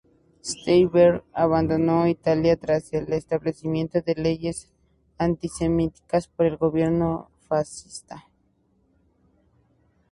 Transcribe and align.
Steinberg 0.43 1.21
abandonó 1.31 2.07
Italia 2.07 2.55
tras 2.57 2.91
el 2.91 3.13
establecimiento 3.13 4.01
de 4.01 4.15
las 4.15 4.23
leyes 4.23 4.69
antisemitas 5.19 6.27
por 6.27 6.47
el 6.47 6.57
gobierno 6.57 7.29
fascista. 7.47 8.27